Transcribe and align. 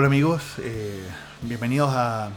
Hola 0.00 0.06
amigos, 0.06 0.42
eh, 0.62 1.06
bienvenidos 1.42 1.90
a, 1.92 2.30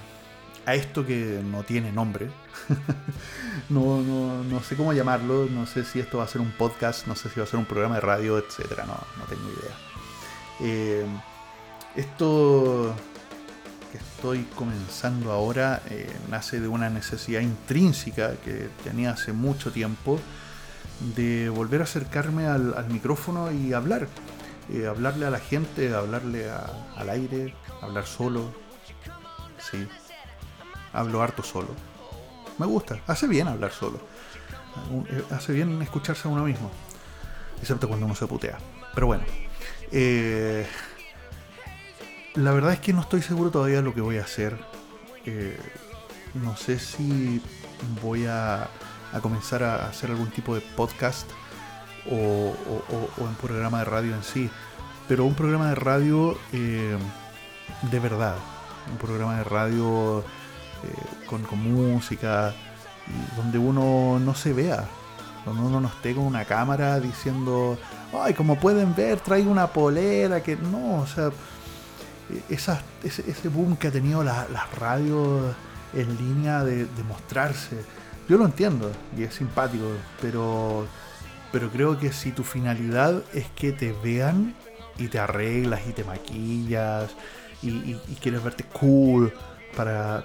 a, 0.65 0.75
esto 0.75 1.05
que 1.05 1.39
no 1.49 1.63
tiene 1.63 1.93
nombre. 1.93 2.27
no, 3.69 4.01
no, 4.01 4.43
no, 4.43 4.61
sé 4.61 4.75
cómo 4.75 4.91
llamarlo, 4.91 5.45
no 5.45 5.65
sé 5.65 5.85
si 5.85 6.01
esto 6.01 6.17
va 6.17 6.25
a 6.25 6.27
ser 6.27 6.41
un 6.41 6.51
podcast, 6.51 7.07
no 7.07 7.15
sé 7.15 7.29
si 7.29 7.39
va 7.39 7.45
a 7.45 7.47
ser 7.47 7.59
un 7.59 7.65
programa 7.65 7.95
de 7.95 8.01
radio, 8.01 8.37
etc. 8.37 8.79
No, 8.79 8.99
no 9.17 9.23
tengo 9.29 9.43
idea. 9.43 9.75
Eh, 10.59 11.05
esto 11.95 12.93
que 13.93 13.97
estoy 13.97 14.43
comenzando 14.57 15.31
ahora 15.31 15.81
eh, 15.89 16.13
nace 16.29 16.59
de 16.59 16.67
una 16.67 16.89
necesidad 16.89 17.39
intrínseca 17.39 18.35
que 18.43 18.67
tenía 18.83 19.11
hace 19.11 19.31
mucho 19.31 19.71
tiempo 19.71 20.19
de 21.15 21.47
volver 21.47 21.79
a 21.79 21.85
acercarme 21.85 22.45
al, 22.45 22.73
al 22.73 22.89
micrófono 22.89 23.53
y 23.53 23.71
hablar 23.71 24.09
eh, 24.69 24.87
hablarle 24.87 25.25
a 25.25 25.29
la 25.29 25.39
gente, 25.39 25.93
hablarle 25.93 26.49
al 26.49 27.09
aire, 27.09 27.53
hablar 27.81 28.05
solo. 28.05 28.53
Sí, 29.59 29.87
hablo 30.93 31.21
harto 31.21 31.43
solo. 31.43 31.69
Me 32.57 32.65
gusta, 32.65 32.99
hace 33.07 33.27
bien 33.27 33.47
hablar 33.47 33.71
solo. 33.71 33.99
Eh, 35.09 35.23
hace 35.31 35.53
bien 35.53 35.81
escucharse 35.81 36.27
a 36.27 36.31
uno 36.31 36.43
mismo. 36.43 36.71
Excepto 37.61 37.87
cuando 37.87 38.05
uno 38.05 38.15
se 38.15 38.27
putea. 38.27 38.57
Pero 38.93 39.07
bueno. 39.07 39.23
Eh, 39.91 40.65
la 42.35 42.51
verdad 42.51 42.73
es 42.73 42.79
que 42.79 42.93
no 42.93 43.01
estoy 43.01 43.21
seguro 43.21 43.51
todavía 43.51 43.77
de 43.77 43.83
lo 43.83 43.93
que 43.93 44.01
voy 44.01 44.17
a 44.17 44.23
hacer. 44.23 44.57
no 46.33 46.57
sé 46.57 46.79
si 46.79 47.41
voy 48.01 48.25
a, 48.25 48.63
a 48.63 49.19
comenzar 49.21 49.63
a 49.63 49.87
hacer 49.87 50.09
algún 50.09 50.31
tipo 50.31 50.55
de 50.55 50.61
podcast 50.61 51.29
o, 52.09 52.53
un 53.17 53.35
programa 53.35 53.79
de 53.79 53.85
radio 53.85 54.15
en 54.15 54.23
sí, 54.23 54.49
pero 55.07 55.25
un 55.25 55.35
programa 55.35 55.69
de 55.69 55.75
radio 55.75 56.37
eh, 56.51 56.97
de 57.91 57.99
verdad, 57.99 58.35
un 58.91 58.97
programa 58.97 59.37
de 59.37 59.43
radio 59.43 60.19
eh, 60.19 61.25
con, 61.27 61.45
música, 61.59 62.53
donde 63.35 63.57
uno 63.57 64.19
no 64.19 64.35
se 64.35 64.53
vea, 64.53 64.85
donde 65.45 65.61
uno 65.61 65.81
no 65.81 65.87
esté 65.87 66.13
con 66.13 66.25
una 66.25 66.45
cámara 66.45 66.99
diciendo, 66.99 67.77
ay, 68.13 68.33
como 68.33 68.57
pueden 68.59 68.95
ver, 68.95 69.19
traigo 69.19 69.51
una 69.51 69.67
polera, 69.67 70.41
que 70.41 70.55
no, 70.55 71.01
o 71.01 71.07
sea, 71.07 71.31
ese, 72.49 72.77
ese, 73.03 73.49
boom 73.49 73.75
que 73.75 73.87
ha 73.87 73.91
tenido 73.91 74.23
las 74.23 74.75
radios 74.77 75.55
en 75.93 76.17
línea 76.17 76.63
de, 76.63 76.85
de 76.85 77.03
mostrarse, 77.07 77.83
yo 78.27 78.37
lo 78.37 78.45
entiendo 78.45 78.91
y 79.17 79.23
es 79.23 79.35
simpático, 79.35 79.85
pero 80.21 80.85
pero 81.53 81.69
creo 81.69 81.99
que 81.99 82.11
si 82.11 82.31
tu 82.31 82.43
finalidad 82.43 83.21
es 83.31 83.45
que 83.55 83.71
te 83.71 83.93
vean 84.03 84.55
y 84.97 85.07
te 85.07 85.19
arreglas 85.19 85.81
y 85.87 85.93
te 85.93 86.03
maquillas 86.03 87.11
y, 87.61 87.93
quieres 88.19 88.43
verte 88.43 88.63
cool 88.63 89.31
para, 89.77 90.23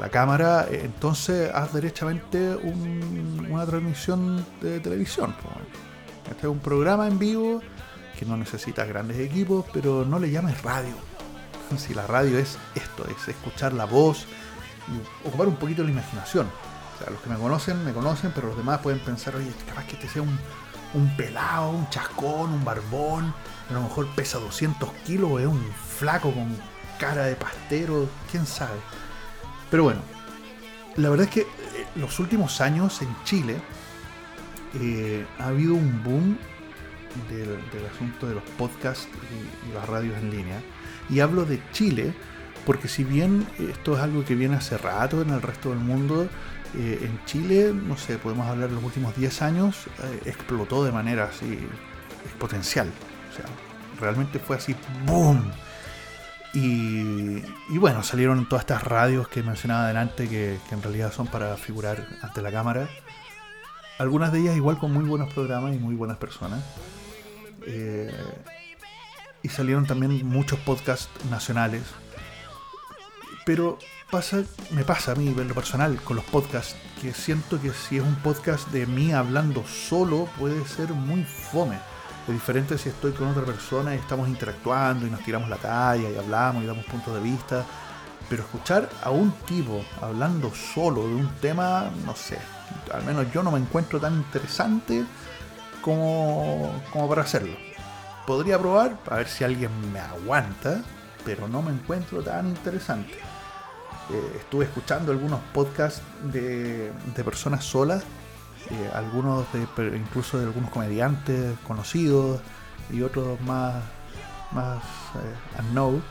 la 0.00 0.08
cámara, 0.10 0.66
entonces 0.70 1.50
haz 1.54 1.74
derechamente 1.74 2.56
una 2.56 3.66
transmisión 3.66 4.44
de 4.62 4.80
televisión. 4.80 5.34
Este 6.30 6.46
es 6.46 6.50
un 6.50 6.58
programa 6.58 7.06
en 7.06 7.18
vivo 7.18 7.60
que 8.18 8.24
no 8.24 8.38
necesitas 8.38 8.88
grandes 8.88 9.18
equipos, 9.18 9.66
pero 9.74 10.06
no 10.06 10.18
le 10.18 10.30
llames 10.30 10.60
radio. 10.62 10.94
Si 11.76 11.94
la 11.94 12.06
radio 12.06 12.38
es 12.38 12.58
esto, 12.74 13.06
es 13.08 13.28
escuchar 13.28 13.72
la 13.72 13.86
voz 13.86 14.26
y 14.88 15.26
ocupar 15.28 15.48
un 15.48 15.56
poquito 15.56 15.82
la 15.82 15.90
imaginación. 15.90 16.46
Sea, 17.02 17.10
los 17.10 17.20
que 17.20 17.30
me 17.30 17.36
conocen, 17.36 17.84
me 17.84 17.92
conocen, 17.92 18.32
pero 18.34 18.48
los 18.48 18.56
demás 18.56 18.80
pueden 18.80 19.00
pensar, 19.00 19.34
oye, 19.34 19.50
capaz 19.66 19.86
que 19.86 19.94
este 19.94 20.08
sea 20.08 20.22
un, 20.22 20.38
un 20.94 21.16
pelado, 21.16 21.70
un 21.70 21.88
chascón, 21.90 22.52
un 22.52 22.64
barbón, 22.64 23.34
a 23.68 23.72
lo 23.72 23.82
mejor 23.82 24.06
pesa 24.14 24.38
200 24.38 24.90
kilos, 25.04 25.40
es 25.40 25.46
un 25.46 25.62
flaco 25.98 26.32
con 26.32 26.56
cara 26.98 27.24
de 27.24 27.34
pastero, 27.34 28.08
quién 28.30 28.46
sabe. 28.46 28.78
Pero 29.70 29.84
bueno, 29.84 30.00
la 30.96 31.08
verdad 31.10 31.26
es 31.26 31.32
que 31.32 31.40
eh, 31.40 31.86
los 31.96 32.20
últimos 32.20 32.60
años 32.60 33.00
en 33.02 33.08
Chile 33.24 33.56
eh, 34.74 35.26
ha 35.38 35.46
habido 35.46 35.74
un 35.74 36.02
boom 36.04 36.38
del, 37.28 37.86
asunto 37.92 38.28
de 38.28 38.34
los 38.34 38.42
podcasts 38.56 39.08
y 39.68 39.74
las 39.74 39.88
radios 39.88 40.16
en 40.18 40.30
línea. 40.30 40.60
Y 41.10 41.20
hablo 41.20 41.44
de 41.44 41.60
Chile 41.72 42.14
porque 42.64 42.88
si 42.88 43.04
bien 43.04 43.46
esto 43.58 43.96
es 43.96 44.02
algo 44.02 44.24
que 44.24 44.34
viene 44.34 44.56
hace 44.56 44.78
rato 44.78 45.22
en 45.22 45.30
el 45.30 45.42
resto 45.42 45.70
del 45.70 45.78
mundo, 45.78 46.28
eh, 46.74 47.00
en 47.02 47.24
Chile, 47.26 47.72
no 47.74 47.96
sé, 47.96 48.18
podemos 48.18 48.46
hablar 48.46 48.68
de 48.68 48.76
los 48.76 48.84
últimos 48.84 49.14
10 49.16 49.42
años, 49.42 49.86
eh, 50.02 50.22
explotó 50.26 50.84
de 50.84 50.92
manera 50.92 51.24
así 51.24 51.58
exponencial. 52.24 52.88
O 53.30 53.36
sea, 53.36 53.44
realmente 54.00 54.38
fue 54.38 54.56
así, 54.56 54.74
¡boom! 55.06 55.52
Y, 56.54 57.40
bueno, 57.78 58.02
salieron 58.02 58.46
todas 58.46 58.62
estas 58.62 58.84
radios 58.84 59.26
que 59.28 59.42
mencionaba 59.42 59.84
adelante 59.84 60.28
que, 60.28 60.58
en 60.70 60.82
realidad 60.82 61.12
son 61.12 61.26
para 61.26 61.56
figurar 61.56 62.06
ante 62.20 62.42
la 62.42 62.52
cámara. 62.52 62.88
Algunas 63.98 64.32
de 64.32 64.40
ellas 64.40 64.56
igual 64.56 64.78
con 64.78 64.92
muy 64.92 65.04
buenos 65.04 65.32
programas 65.32 65.74
y 65.74 65.78
muy 65.78 65.94
buenas 65.94 66.18
personas. 66.18 66.62
Eh, 67.66 68.12
y 69.42 69.48
salieron 69.48 69.86
también 69.86 70.26
muchos 70.26 70.58
podcasts 70.60 71.08
nacionales 71.30 71.82
pero 73.44 73.78
pasa, 74.10 74.42
me 74.70 74.84
pasa 74.84 75.12
a 75.12 75.14
mí 75.14 75.28
en 75.28 75.48
lo 75.48 75.54
personal 75.54 76.00
con 76.02 76.16
los 76.16 76.24
podcasts, 76.26 76.76
que 77.00 77.12
siento 77.12 77.60
que 77.60 77.72
si 77.72 77.96
es 77.96 78.02
un 78.02 78.14
podcast 78.16 78.68
de 78.68 78.86
mí 78.86 79.12
hablando 79.12 79.64
solo, 79.66 80.28
puede 80.38 80.64
ser 80.66 80.90
muy 80.90 81.24
fome. 81.24 81.76
Es 82.28 82.32
diferente 82.32 82.78
si 82.78 82.88
estoy 82.88 83.12
con 83.12 83.28
otra 83.28 83.44
persona 83.44 83.94
y 83.94 83.98
estamos 83.98 84.28
interactuando 84.28 85.06
y 85.06 85.10
nos 85.10 85.24
tiramos 85.24 85.48
la 85.48 85.56
talla 85.56 86.08
y 86.08 86.16
hablamos 86.16 86.62
y 86.62 86.66
damos 86.66 86.84
puntos 86.84 87.14
de 87.14 87.20
vista. 87.20 87.64
Pero 88.28 88.44
escuchar 88.44 88.88
a 89.02 89.10
un 89.10 89.32
tipo 89.46 89.84
hablando 90.00 90.54
solo 90.54 91.08
de 91.08 91.14
un 91.14 91.28
tema, 91.40 91.90
no 92.06 92.14
sé, 92.14 92.38
al 92.92 93.04
menos 93.04 93.30
yo 93.32 93.42
no 93.42 93.50
me 93.50 93.58
encuentro 93.58 94.00
tan 94.00 94.14
interesante 94.14 95.04
como 95.80 96.72
para 97.08 97.22
hacerlo. 97.22 97.56
Podría 98.26 98.58
probar 98.58 98.96
a 99.10 99.16
ver 99.16 99.26
si 99.26 99.42
alguien 99.42 99.70
me 99.92 99.98
aguanta, 99.98 100.82
pero 101.24 101.48
no 101.48 101.60
me 101.60 101.72
encuentro 101.72 102.22
tan 102.22 102.46
interesante. 102.46 103.18
Eh, 104.10 104.36
estuve 104.38 104.64
escuchando 104.64 105.12
algunos 105.12 105.40
podcasts 105.54 106.02
de, 106.24 106.92
personas 107.24 107.64
solas, 107.64 108.02
eh, 108.70 108.90
algunos 108.94 109.46
de, 109.52 109.96
incluso 109.96 110.38
de 110.38 110.44
algunos 110.44 110.70
comediantes 110.70 111.56
conocidos 111.66 112.40
y 112.90 113.02
otros 113.02 113.40
más, 113.42 113.82
más 114.50 114.82
eh, 114.82 115.60
unknown. 115.60 116.02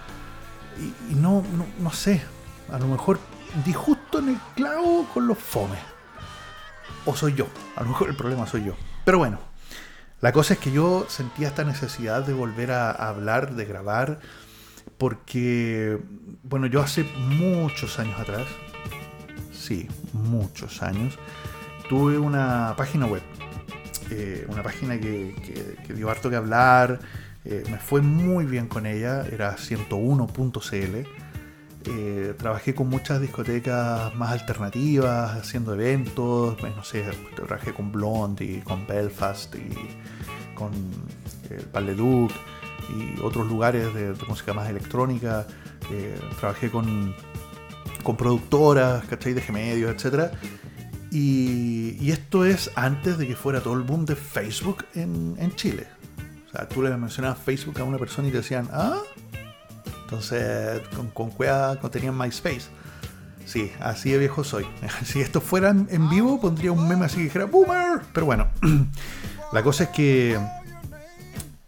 Y, 1.09 1.16
no, 1.16 1.44
no, 1.80 1.91
sé, 1.91 2.22
a 2.72 2.80
lo 2.80 2.88
mejor 2.88 3.19
di 3.66 3.74
justo 3.74 4.19
en 4.19 4.30
el 4.30 4.38
clavo 4.56 5.06
con 5.13 5.28
los 5.28 5.38
fomes. 5.38 5.80
O 7.06 7.16
soy 7.16 7.34
yo, 7.34 7.47
a 7.75 7.84
lo 7.84 7.90
mejor 7.90 8.09
el 8.09 8.16
problema 8.16 8.47
soy 8.47 8.63
yo. 8.63 8.74
Pero 9.03 9.18
bueno, 9.18 9.40
la 10.22 10.31
cosa 10.31 10.53
es 10.53 10.59
que 10.59 10.72
yo 10.72 11.06
sentía 11.09 11.50
esta 11.50 11.66
necesidad 11.66 12.25
de 12.25 12.34
volver 12.34 12.72
a 12.72 12.91
hablar, 12.91 13.53
de 13.53 13.66
grabar 13.66 14.19
porque, 15.01 15.97
bueno, 16.44 16.67
yo 16.67 16.79
hace 16.79 17.03
muchos 17.17 17.97
años 17.97 18.19
atrás, 18.19 18.45
sí, 19.51 19.88
muchos 20.13 20.84
años, 20.84 21.17
tuve 21.89 22.19
una 22.19 22.75
página 22.78 23.07
web, 23.07 23.23
eh, 24.12 24.45
una 24.47 24.62
página 24.62 25.00
que, 25.00 25.34
dio 25.95 26.07
harto 26.12 26.29
que 26.29 26.35
hablar, 26.35 27.00
eh, 27.45 27.63
me 27.72 27.79
fue 27.79 28.01
muy 28.03 28.45
bien 28.45 28.67
con 28.67 28.85
ella, 28.85 29.25
era 29.25 29.57
101.cl. 29.57 31.07
Eh, 31.88 32.35
trabajé 32.38 32.75
con 32.75 32.88
muchas 32.88 33.19
discotecas 33.22 34.13
más 34.13 34.31
alternativas, 34.33 35.31
haciendo 35.31 35.73
eventos, 35.73 36.56
pues, 36.59 36.75
no 36.75 36.83
sé, 36.83 37.03
trabajé 37.35 37.73
con 37.73 37.91
Blondie, 37.91 38.62
con 38.63 38.85
Belfast 38.85 39.56
y 39.56 40.53
con 40.53 40.72
el 41.50 41.66
Pal 41.72 41.97
Duc 41.97 42.31
y 42.89 43.19
otros 43.22 43.48
lugares 43.48 43.94
de, 43.94 44.13
música 44.28 44.54
más 44.54 44.69
electrónica. 44.69 45.45
Eh, 45.92 46.19
trabajé 46.39 46.69
con, 46.69 47.16
con 48.04 48.16
productoras, 48.16 49.04
¿cachai? 49.06 49.33
De 49.33 49.42
G-Medios, 49.42 49.92
etc. 49.92 50.31
Y, 51.12 52.10
esto 52.12 52.45
es 52.45 52.72
antes 52.75 53.18
de 53.18 53.28
que 53.28 53.36
fuera 53.36 53.62
todo 53.62 53.74
el 53.74 53.81
boom 53.81 54.06
de 54.06 54.16
Facebook 54.16 54.86
en, 54.95 55.36
en 55.38 55.56
Chile. 55.56 55.88
O 56.48 56.51
sea, 56.51 56.68
tú 56.68 56.81
le 56.81 56.95
mencionabas 56.98 57.39
Facebook 57.39 57.80
a 57.80 57.83
una 57.83 57.98
persona 57.98 58.28
y 58.28 58.31
te 58.31 58.38
decían, 58.38 58.68
¿ah? 58.72 58.98
Entonces, 60.04 60.81
con, 60.95 61.07
con 61.10 61.30
cueva 61.30 61.78
tenían 61.89 62.18
MySpace. 62.18 62.69
Sí, 63.45 63.72
así 63.80 64.12
de 64.12 64.18
viejo 64.18 64.44
soy. 64.44 64.66
Si 65.06 65.22
esto 65.22 65.42
fuera 65.42 65.69
en 65.69 66.10
vivo, 66.10 66.39
pondría 66.39 66.72
un 66.72 66.88
meme 66.88 67.06
así 67.06 67.18
que 67.18 67.24
dijera 67.24 67.45
¡Boomer! 67.45 68.01
Pero 68.13 68.25
bueno, 68.25 68.48
la 69.54 69.63
cosa 69.63 69.86
es 69.86 69.89
que 69.89 70.39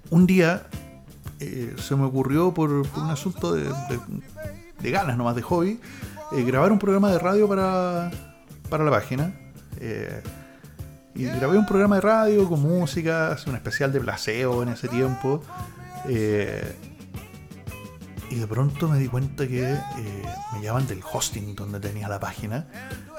un 0.10 0.28
día 0.28 0.64
eh, 1.44 1.76
se 1.78 1.96
me 1.96 2.06
ocurrió 2.06 2.54
por, 2.54 2.72
un 2.72 3.10
asunto 3.10 3.54
de, 3.54 4.92
ganas 4.92 5.18
nomás, 5.18 5.36
de 5.36 5.42
hobby, 5.42 5.80
eh, 6.32 6.44
grabar 6.44 6.72
un 6.72 6.80
programa 6.80 7.12
de 7.12 7.20
radio 7.20 7.48
para, 7.48 8.12
para 8.70 8.84
la 8.84 8.92
página. 8.92 9.34
Eh, 9.80 10.22
y 11.16 11.26
grabé 11.26 11.58
un 11.58 11.66
programa 11.66 11.96
de 11.96 12.02
radio 12.02 12.50
con 12.50 12.62
música, 12.62 13.38
un 13.46 13.56
especial 13.56 13.92
de 13.92 14.00
placeo 14.00 14.64
en 14.64 14.70
ese 14.70 14.88
tiempo. 14.88 15.44
y 16.08 16.16
de 18.36 18.48
pronto 18.48 18.88
me 18.88 18.98
di 18.98 19.08
cuenta 19.08 19.48
que 19.48 19.78
me 20.54 20.62
llaman 20.62 20.88
del 20.88 21.02
hosting 21.04 21.56
donde 21.56 21.80
tenía 21.80 22.08
la 22.08 22.20
página 22.20 22.66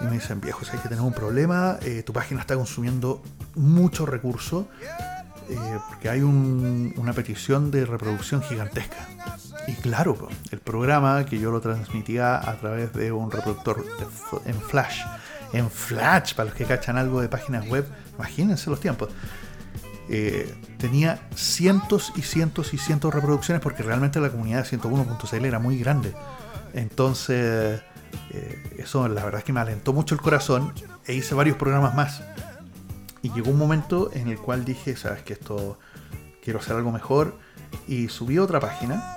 y 0.00 0.06
me 0.06 0.12
dicen, 0.12 0.40
viejo, 0.40 0.62
hay 0.72 0.78
que 0.80 0.88
tener 0.88 1.04
un 1.04 1.12
problema, 1.12 1.78
tu 2.04 2.12
página 2.12 2.40
está 2.40 2.56
consumiendo 2.56 3.22
mucho 3.54 4.06
recurso 4.06 4.66
eh, 5.48 5.78
porque 5.88 6.08
hay 6.08 6.22
una 6.22 7.12
petición 7.12 7.70
de 7.70 7.84
reproducción 7.84 8.42
gigantesca. 8.42 9.08
Y 9.66 9.72
claro, 9.74 10.28
el 10.50 10.60
programa 10.60 11.24
que 11.24 11.38
yo 11.38 11.50
lo 11.50 11.60
transmitía 11.60 12.36
a 12.36 12.56
través 12.56 12.92
de 12.92 13.12
un 13.12 13.30
reproductor 13.30 13.84
en 14.44 14.60
Flash, 14.60 15.00
en 15.52 15.70
Flash, 15.70 16.34
para 16.34 16.50
los 16.50 16.54
que 16.54 16.64
cachan 16.64 16.98
algo 16.98 17.20
de 17.20 17.28
páginas 17.28 17.66
web, 17.68 17.86
imagínense 18.16 18.68
los 18.68 18.80
tiempos. 18.80 19.08
Eh, 20.08 20.54
tenía 20.78 21.26
cientos 21.34 22.12
y 22.14 22.22
cientos 22.22 22.74
y 22.74 22.78
cientos 22.78 23.10
de 23.10 23.20
reproducciones 23.20 23.62
porque 23.62 23.82
realmente 23.82 24.20
la 24.20 24.30
comunidad 24.30 24.68
de 24.68 24.78
101.cl 24.78 25.44
era 25.44 25.58
muy 25.58 25.78
grande. 25.78 26.14
Entonces, 26.74 27.80
eh, 28.30 28.74
eso 28.78 29.08
la 29.08 29.24
verdad 29.24 29.38
es 29.38 29.44
que 29.44 29.52
me 29.52 29.60
alentó 29.60 29.92
mucho 29.92 30.14
el 30.14 30.20
corazón 30.20 30.72
e 31.06 31.14
hice 31.14 31.34
varios 31.34 31.56
programas 31.56 31.94
más. 31.94 32.22
Y 33.24 33.32
llegó 33.32 33.50
un 33.50 33.58
momento 33.58 34.10
en 34.12 34.28
el 34.28 34.38
cual 34.38 34.66
dije, 34.66 34.96
sabes 34.96 35.22
que 35.22 35.32
esto 35.32 35.78
quiero 36.42 36.58
hacer 36.58 36.76
algo 36.76 36.92
mejor. 36.92 37.34
Y 37.88 38.08
subí 38.08 38.38
otra 38.38 38.60
página 38.60 39.16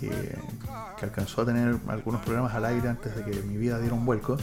eh, 0.00 0.38
que 0.96 1.04
alcanzó 1.04 1.42
a 1.42 1.46
tener 1.46 1.76
algunos 1.88 2.22
programas 2.22 2.54
al 2.54 2.64
aire 2.64 2.88
antes 2.88 3.16
de 3.16 3.24
que 3.24 3.42
mi 3.42 3.56
vida 3.56 3.80
diera 3.80 3.92
un 3.92 4.06
vuelco, 4.06 4.36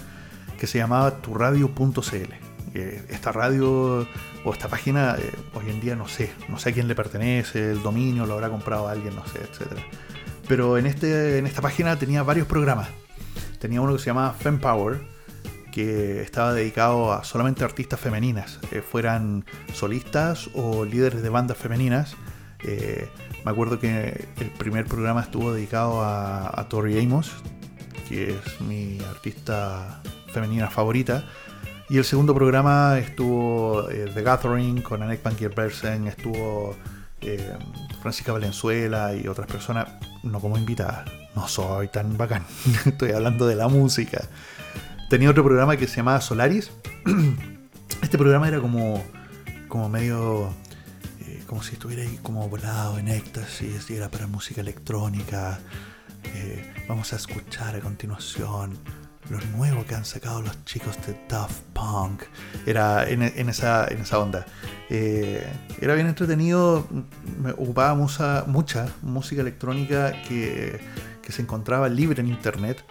que 0.59 0.68
se 0.68 0.77
llamaba 0.77 1.21
turradio.cl. 1.21 2.33
esta 2.74 3.31
radio 3.31 4.06
o 4.44 4.54
esta 4.54 4.68
página 4.68 5.15
eh, 5.18 5.31
hoy 5.53 5.69
en 5.69 5.80
día 5.80 5.95
no 5.95 6.10
sé, 6.10 6.33
no 6.50 6.60
sé 6.60 6.71
a 6.71 6.74
quién 6.74 6.89
le 6.89 6.94
pertenece, 6.94 7.71
el 7.71 7.81
dominio 7.81 8.25
lo 8.25 8.33
habrá 8.33 8.50
comprado 8.50 8.89
alguien, 8.89 9.15
no 9.15 9.25
sé, 9.27 9.39
etc. 9.39 9.71
Pero 10.50 10.77
en, 10.77 10.86
este, 10.86 11.38
en 11.38 11.48
esta 11.48 11.62
página 11.62 11.98
tenía 11.98 12.24
varios 12.24 12.45
programas. 12.45 12.89
Tenía 13.57 13.80
uno 13.80 13.94
que 13.94 14.00
se 14.00 14.07
llamaba 14.07 14.33
Fempower, 14.33 15.16
que 15.71 16.21
estaba 16.21 16.53
dedicado 16.53 17.13
a 17.13 17.23
solamente 17.23 17.63
artistas 17.63 17.99
femeninas, 17.99 18.59
eh, 18.71 18.81
fueran 18.81 19.45
solistas 19.73 20.49
o 20.53 20.85
líderes 20.85 21.21
de 21.21 21.29
bandas 21.29 21.57
femeninas. 21.57 22.15
Eh, 22.63 23.07
me 23.45 23.51
acuerdo 23.51 23.79
que 23.79 24.27
el 24.39 24.49
primer 24.57 24.85
programa 24.85 25.21
estuvo 25.21 25.53
dedicado 25.53 26.01
a, 26.03 26.65
Tori 26.69 26.99
Amos, 26.99 27.31
que 28.09 28.31
es 28.31 28.61
mi 28.61 28.99
artista 29.09 30.01
femenina 30.33 30.69
favorita. 30.69 31.23
Y 31.89 31.97
el 31.97 32.03
segundo 32.03 32.33
programa 32.33 32.97
estuvo 32.99 33.89
eh, 33.89 34.11
The 34.13 34.21
Gathering 34.21 34.81
con 34.81 35.03
Anek 35.03 35.21
Pankier 35.21 35.53
Bersen, 35.53 36.07
estuvo 36.07 36.75
Francisca 38.01 38.31
Valenzuela 38.31 39.13
y 39.15 39.27
otras 39.27 39.47
personas, 39.47 39.87
no 40.23 40.39
como 40.39 40.57
invitadas. 40.57 41.09
No 41.35 41.47
soy 41.47 41.87
tan 41.87 42.17
bacán, 42.17 42.43
estoy 42.85 43.11
hablando 43.11 43.47
de 43.47 43.55
la 43.55 43.67
música 43.67 44.27
tenía 45.09 45.30
otro 45.30 45.44
programa 45.44 45.77
que 45.77 45.88
se 45.88 45.98
llamaba 45.98 46.21
Solaris. 46.21 46.71
Este 48.01 48.18
programa 48.18 48.48
era 48.48 48.59
como, 48.59 49.04
como 49.68 49.89
medio, 49.89 50.50
eh, 51.21 51.42
como 51.48 51.63
si 51.63 51.74
estuviera 51.74 52.04
ahí 52.04 52.19
como 52.21 52.48
volado 52.48 53.00
en 53.00 53.07
éxtasis 53.07 53.89
y 53.89 53.95
era 53.95 54.09
para 54.09 54.27
música 54.27 54.62
electrónica. 54.62 55.59
Eh, 56.24 56.74
vamos 56.88 57.12
a 57.13 57.15
escuchar 57.15 57.75
a 57.75 57.80
continuación 57.80 58.77
lo 59.30 59.39
nuevo 59.57 59.83
que 59.86 59.95
han 59.95 60.06
sacado 60.06 60.42
los 60.42 60.63
chicos 60.65 60.95
de 61.07 61.19
Daft 61.27 61.60
Punk. 61.74 62.24
Era 62.65 63.10
en, 63.10 63.24
esa, 63.24 63.88
en 63.88 64.01
esa 64.01 64.19
onda. 64.19 64.45
Eh, 64.89 65.45
era 65.81 65.95
bien 65.95 66.07
entretenido, 66.07 66.88
me 67.42 67.51
ocupaba 67.51 67.95
mucha 67.95 68.94
música 69.01 69.42
electrónica 69.42 70.13
que 70.24 70.80
se 71.30 71.42
encontraba 71.42 71.89
libre 71.89 72.21
en 72.21 72.27
internet 72.27 72.86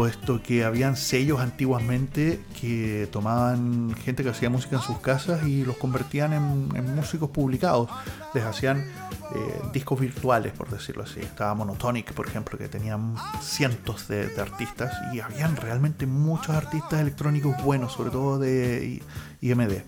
puesto 0.00 0.42
que 0.42 0.64
habían 0.64 0.96
sellos 0.96 1.40
antiguamente 1.40 2.42
que 2.58 3.06
tomaban 3.12 3.94
gente 4.02 4.22
que 4.22 4.30
hacía 4.30 4.48
música 4.48 4.76
en 4.76 4.80
sus 4.80 4.98
casas 5.00 5.46
y 5.46 5.62
los 5.62 5.76
convertían 5.76 6.32
en, 6.32 6.94
músicos 6.94 7.28
publicados. 7.28 7.90
Les 8.32 8.42
hacían 8.42 8.78
eh, 8.78 9.60
discos 9.74 10.00
virtuales, 10.00 10.54
por 10.54 10.70
decirlo 10.70 11.02
así. 11.02 11.20
Estaba 11.20 11.52
Monotonic, 11.52 12.14
por 12.14 12.26
ejemplo, 12.26 12.56
que 12.56 12.66
tenían 12.68 13.14
cientos 13.42 14.08
de, 14.08 14.30
artistas 14.40 14.94
y 15.12 15.20
habían 15.20 15.54
realmente 15.54 16.06
muchos 16.06 16.56
artistas 16.56 16.98
electrónicos 16.98 17.62
buenos, 17.62 17.92
sobre 17.92 18.10
todo 18.10 18.38
de 18.38 19.02
IMD. 19.42 19.82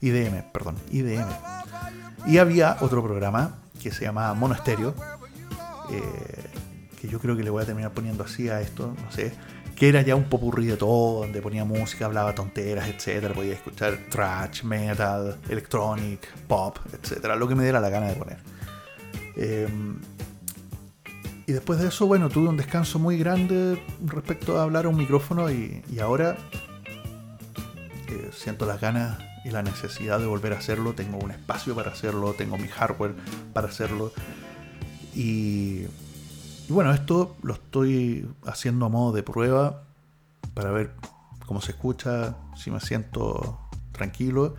IDM, 0.00 0.44
perdón, 0.52 0.76
IDM. 0.92 1.26
Y 2.24 2.38
había 2.38 2.76
otro 2.82 3.02
programa 3.02 3.56
que 3.82 3.90
se 3.90 4.04
llamaba 4.04 4.32
Monasterio. 4.34 4.94
Eh, 5.90 6.59
que 7.00 7.08
yo 7.08 7.18
creo 7.18 7.36
que 7.36 7.42
le 7.42 7.50
voy 7.50 7.62
a 7.62 7.66
terminar 7.66 7.92
poniendo 7.92 8.24
así 8.24 8.48
a 8.48 8.60
esto, 8.60 8.94
no 9.02 9.10
sé, 9.10 9.32
que 9.74 9.88
era 9.88 10.02
ya 10.02 10.14
un 10.14 10.24
popurrí 10.24 10.66
de 10.66 10.76
todo, 10.76 11.20
donde 11.20 11.40
ponía 11.40 11.64
música, 11.64 12.04
hablaba 12.04 12.34
tonteras, 12.34 12.88
etcétera, 12.88 13.32
podía 13.32 13.54
escuchar 13.54 13.98
thrash, 14.10 14.62
metal, 14.64 15.38
electronic, 15.48 16.28
pop, 16.46 16.78
etcétera, 16.92 17.36
lo 17.36 17.48
que 17.48 17.54
me 17.54 17.62
diera 17.62 17.80
la 17.80 17.88
gana 17.88 18.08
de 18.08 18.14
poner. 18.14 18.38
Em, 19.36 19.98
y 21.46 21.52
después 21.52 21.80
de 21.80 21.88
eso, 21.88 22.06
bueno, 22.06 22.28
tuve 22.28 22.48
un 22.48 22.58
descanso 22.58 22.98
muy 22.98 23.16
grande 23.16 23.82
respecto 24.04 24.60
a 24.60 24.64
hablar 24.64 24.84
a 24.84 24.90
un 24.90 24.96
micrófono 24.96 25.50
y, 25.50 25.82
ahora 26.00 26.36
siento 28.32 28.66
las 28.66 28.80
ganas 28.80 29.18
y 29.44 29.50
la 29.50 29.62
necesidad 29.62 30.20
de 30.20 30.26
volver 30.26 30.52
a 30.52 30.58
hacerlo. 30.58 30.92
Tengo 30.92 31.18
un 31.18 31.30
espacio 31.30 31.74
para 31.74 31.90
hacerlo, 31.90 32.34
tengo 32.34 32.58
mi 32.58 32.68
hardware 32.68 33.14
para 33.52 33.68
hacerlo. 33.68 34.12
Y 35.14 35.86
y 36.70 36.72
bueno, 36.72 36.92
esto 36.94 37.36
lo 37.42 37.54
estoy 37.54 38.32
haciendo 38.46 38.86
a 38.86 38.88
modo 38.88 39.10
de 39.10 39.24
prueba 39.24 39.82
para 40.54 40.70
ver 40.70 40.94
cómo 41.44 41.60
se 41.60 41.72
escucha, 41.72 42.36
si 42.56 42.70
me 42.70 42.78
siento 42.78 43.58
tranquilo 43.90 44.54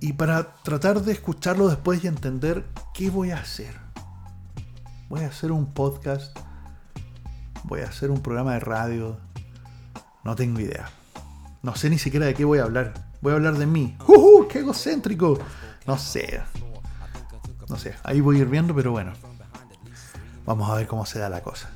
y 0.00 0.12
para 0.12 0.52
tratar 0.56 1.00
de 1.00 1.12
escucharlo 1.12 1.68
después 1.68 2.04
y 2.04 2.08
entender 2.08 2.66
qué 2.92 3.08
voy 3.08 3.30
a 3.30 3.38
hacer. 3.38 3.74
Voy 5.08 5.22
a 5.22 5.28
hacer 5.28 5.50
un 5.50 5.72
podcast, 5.72 6.38
voy 7.62 7.80
a 7.80 7.86
hacer 7.86 8.10
un 8.10 8.20
programa 8.20 8.52
de 8.52 8.60
radio, 8.60 9.16
no 10.24 10.36
tengo 10.36 10.60
idea. 10.60 10.90
No 11.62 11.74
sé 11.74 11.88
ni 11.88 11.98
siquiera 11.98 12.26
de 12.26 12.34
qué 12.34 12.44
voy 12.44 12.58
a 12.58 12.64
hablar. 12.64 12.92
Voy 13.22 13.32
a 13.32 13.36
hablar 13.36 13.56
de 13.56 13.64
mí. 13.64 13.96
¡Uh, 14.06 14.46
¡Qué 14.46 14.58
egocéntrico! 14.58 15.38
No 15.86 15.96
sé. 15.96 16.42
No 17.70 17.78
sé, 17.78 17.94
ahí 18.02 18.20
voy 18.20 18.36
a 18.36 18.40
ir 18.40 18.48
viendo, 18.48 18.74
pero 18.74 18.90
bueno. 18.90 19.14
Vamos 20.44 20.68
a 20.68 20.74
ver 20.74 20.86
cómo 20.86 21.06
se 21.06 21.18
da 21.18 21.28
la 21.28 21.42
cosa. 21.42 21.70